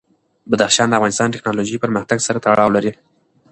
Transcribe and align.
بدخشان 0.49 0.87
د 0.89 0.93
افغانستان 0.97 1.27
د 1.29 1.33
تکنالوژۍ 1.37 1.77
پرمختګ 1.83 2.17
سره 2.27 2.41
تړاو 2.45 2.73
لري. 2.75 2.91